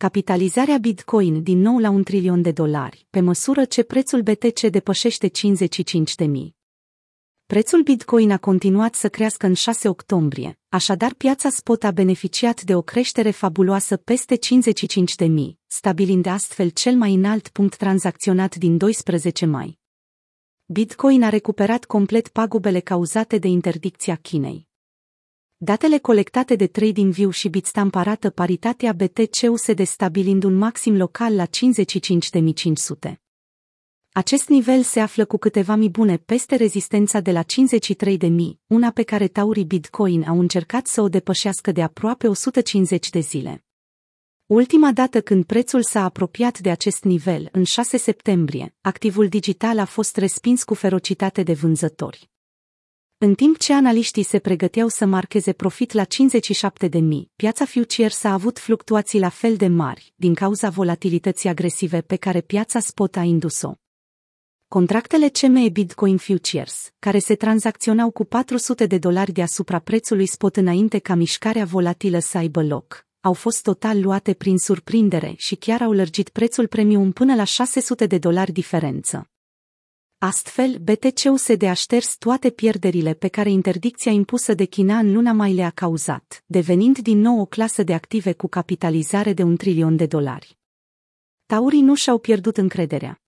capitalizarea 0.00 0.78
Bitcoin 0.78 1.42
din 1.42 1.58
nou 1.58 1.78
la 1.78 1.90
un 1.90 2.02
trilion 2.02 2.42
de 2.42 2.52
dolari, 2.52 3.06
pe 3.10 3.20
măsură 3.20 3.64
ce 3.64 3.82
prețul 3.82 4.22
BTC 4.22 4.60
depășește 4.60 5.26
55 5.26 6.14
de 6.14 6.24
mii. 6.24 6.56
Prețul 7.46 7.82
Bitcoin 7.82 8.30
a 8.30 8.38
continuat 8.38 8.94
să 8.94 9.08
crească 9.08 9.46
în 9.46 9.54
6 9.54 9.88
octombrie, 9.88 10.58
așadar 10.68 11.14
piața 11.14 11.48
spot 11.48 11.84
a 11.84 11.90
beneficiat 11.90 12.62
de 12.62 12.74
o 12.74 12.82
creștere 12.82 13.30
fabuloasă 13.30 13.96
peste 13.96 14.34
55 14.34 15.14
de 15.14 15.24
mii, 15.24 15.58
stabilind 15.66 16.26
astfel 16.26 16.68
cel 16.68 16.94
mai 16.94 17.14
înalt 17.14 17.48
punct 17.48 17.76
tranzacționat 17.76 18.54
din 18.56 18.76
12 18.76 19.46
mai. 19.46 19.78
Bitcoin 20.66 21.22
a 21.22 21.28
recuperat 21.28 21.84
complet 21.84 22.28
pagubele 22.28 22.80
cauzate 22.80 23.38
de 23.38 23.48
interdicția 23.48 24.14
Chinei. 24.14 24.69
Datele 25.62 25.98
colectate 25.98 26.56
de 26.56 26.66
TradingView 26.66 27.30
și 27.30 27.48
Bitstamp 27.48 27.94
arată 27.94 28.30
paritatea 28.30 28.92
BTC-USD 28.92 29.86
stabilind 29.86 30.42
un 30.42 30.54
maxim 30.54 30.96
local 30.96 31.34
la 31.34 31.46
55.500. 31.46 33.14
Acest 34.12 34.48
nivel 34.48 34.82
se 34.82 35.00
află 35.00 35.24
cu 35.24 35.36
câteva 35.36 35.74
mii 35.74 35.88
bune 35.88 36.16
peste 36.16 36.56
rezistența 36.56 37.20
de 37.20 37.32
la 37.32 37.42
53.000, 37.42 38.28
una 38.66 38.90
pe 38.90 39.02
care 39.02 39.28
taurii 39.28 39.64
Bitcoin 39.64 40.22
au 40.22 40.38
încercat 40.38 40.86
să 40.86 41.00
o 41.00 41.08
depășească 41.08 41.72
de 41.72 41.82
aproape 41.82 42.28
150 42.28 43.10
de 43.10 43.20
zile. 43.20 43.64
Ultima 44.46 44.92
dată 44.92 45.20
când 45.20 45.44
prețul 45.44 45.82
s-a 45.82 46.04
apropiat 46.04 46.58
de 46.58 46.70
acest 46.70 47.04
nivel, 47.04 47.48
în 47.52 47.64
6 47.64 47.96
septembrie, 47.96 48.74
activul 48.80 49.28
digital 49.28 49.78
a 49.78 49.84
fost 49.84 50.16
respins 50.16 50.64
cu 50.64 50.74
ferocitate 50.74 51.42
de 51.42 51.52
vânzători. 51.52 52.29
În 53.22 53.34
timp 53.34 53.58
ce 53.58 53.72
analiștii 53.72 54.22
se 54.22 54.38
pregăteau 54.38 54.88
să 54.88 55.06
marcheze 55.06 55.52
profit 55.52 55.92
la 55.92 56.04
57 56.04 56.88
de 56.88 56.98
mii, 56.98 57.30
piața 57.36 57.64
futures 57.64 58.24
a 58.24 58.32
avut 58.32 58.58
fluctuații 58.58 59.20
la 59.20 59.28
fel 59.28 59.56
de 59.56 59.66
mari, 59.66 60.12
din 60.16 60.34
cauza 60.34 60.68
volatilității 60.68 61.48
agresive 61.48 62.00
pe 62.00 62.16
care 62.16 62.40
piața 62.40 62.78
spot 62.78 63.16
a 63.16 63.22
indus-o. 63.22 63.72
Contractele 64.68 65.28
CME 65.28 65.68
Bitcoin 65.68 66.16
Futures, 66.16 66.92
care 66.98 67.18
se 67.18 67.34
tranzacționau 67.34 68.10
cu 68.10 68.24
400 68.24 68.86
de 68.86 68.98
dolari 68.98 69.32
deasupra 69.32 69.78
prețului 69.78 70.26
spot 70.26 70.56
înainte 70.56 70.98
ca 70.98 71.14
mișcarea 71.14 71.64
volatilă 71.64 72.18
să 72.18 72.38
aibă 72.38 72.62
loc, 72.62 73.06
au 73.20 73.32
fost 73.32 73.62
total 73.62 74.00
luate 74.00 74.34
prin 74.34 74.58
surprindere 74.58 75.34
și 75.36 75.54
chiar 75.54 75.82
au 75.82 75.92
lărgit 75.92 76.28
prețul 76.28 76.66
premium 76.66 77.12
până 77.12 77.34
la 77.34 77.44
600 77.44 78.06
de 78.06 78.18
dolari 78.18 78.52
diferență. 78.52 79.30
Astfel, 80.22 80.78
BTC-USD 80.78 81.62
a 81.62 81.72
șters 81.72 82.16
toate 82.18 82.50
pierderile 82.50 83.14
pe 83.14 83.28
care 83.28 83.50
interdicția 83.50 84.12
impusă 84.12 84.54
de 84.54 84.64
China 84.64 84.98
în 84.98 85.12
luna 85.12 85.32
mai 85.32 85.54
le-a 85.54 85.70
cauzat, 85.70 86.44
devenind 86.46 86.98
din 86.98 87.18
nou 87.18 87.40
o 87.40 87.44
clasă 87.44 87.82
de 87.82 87.94
active 87.94 88.32
cu 88.32 88.48
capitalizare 88.48 89.32
de 89.32 89.42
un 89.42 89.56
trilion 89.56 89.96
de 89.96 90.06
dolari. 90.06 90.58
Taurii 91.46 91.80
nu 91.80 91.94
și-au 91.94 92.18
pierdut 92.18 92.56
încrederea. 92.56 93.20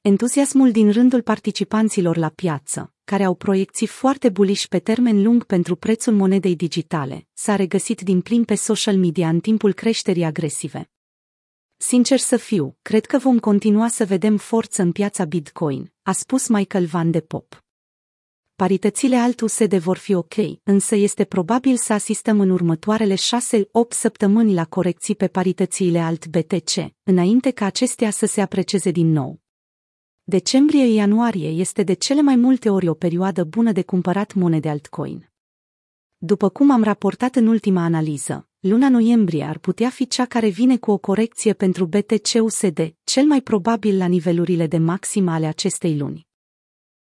Entuziasmul 0.00 0.70
din 0.70 0.90
rândul 0.90 1.22
participanților 1.22 2.16
la 2.16 2.28
piață, 2.28 2.92
care 3.04 3.24
au 3.24 3.34
proiecții 3.34 3.86
foarte 3.86 4.28
buliși 4.28 4.68
pe 4.68 4.78
termen 4.78 5.22
lung 5.22 5.44
pentru 5.44 5.76
prețul 5.76 6.12
monedei 6.12 6.56
digitale, 6.56 7.26
s-a 7.32 7.56
regăsit 7.56 8.00
din 8.00 8.20
plin 8.20 8.44
pe 8.44 8.54
social 8.54 8.96
media 8.96 9.28
în 9.28 9.40
timpul 9.40 9.72
creșterii 9.72 10.24
agresive. 10.24 10.90
Sincer 11.86 12.18
să 12.18 12.36
fiu, 12.36 12.76
cred 12.82 13.06
că 13.06 13.18
vom 13.18 13.38
continua 13.38 13.88
să 13.88 14.04
vedem 14.04 14.36
forță 14.36 14.82
în 14.82 14.92
piața 14.92 15.24
Bitcoin, 15.24 15.92
a 16.02 16.12
spus 16.12 16.48
Michael 16.48 16.86
Van 16.86 17.10
de 17.10 17.20
Pop. 17.20 17.64
Paritățile 18.56 19.16
alt 19.16 19.40
USD 19.40 19.74
vor 19.74 19.96
fi 19.96 20.14
ok, 20.14 20.34
însă 20.62 20.94
este 20.94 21.24
probabil 21.24 21.76
să 21.76 21.92
asistăm 21.92 22.40
în 22.40 22.50
următoarele 22.50 23.14
6-8 23.14 23.18
săptămâni 23.88 24.54
la 24.54 24.64
corecții 24.64 25.14
pe 25.14 25.28
paritățile 25.28 25.98
alt 25.98 26.26
BTC, 26.26 26.94
înainte 27.02 27.50
ca 27.50 27.64
acestea 27.64 28.10
să 28.10 28.26
se 28.26 28.40
apreceze 28.40 28.90
din 28.90 29.12
nou. 29.12 29.40
Decembrie-ianuarie 30.22 31.48
este 31.48 31.82
de 31.82 31.92
cele 31.92 32.20
mai 32.20 32.36
multe 32.36 32.70
ori 32.70 32.88
o 32.88 32.94
perioadă 32.94 33.44
bună 33.44 33.72
de 33.72 33.82
cumpărat 33.82 34.34
monede 34.34 34.68
altcoin. 34.68 35.30
După 36.16 36.48
cum 36.48 36.70
am 36.70 36.82
raportat 36.82 37.36
în 37.36 37.46
ultima 37.46 37.82
analiză, 37.82 38.48
luna 38.66 38.88
noiembrie 38.88 39.44
ar 39.44 39.58
putea 39.58 39.90
fi 39.90 40.06
cea 40.06 40.24
care 40.24 40.48
vine 40.48 40.76
cu 40.76 40.90
o 40.90 40.98
corecție 40.98 41.52
pentru 41.52 41.86
BTC-USD, 41.86 42.94
cel 43.04 43.24
mai 43.24 43.40
probabil 43.40 43.96
la 43.96 44.06
nivelurile 44.06 44.66
de 44.66 44.78
maxim 44.78 45.28
ale 45.28 45.46
acestei 45.46 45.98
luni. 45.98 46.26